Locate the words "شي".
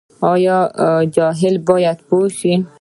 2.37-2.53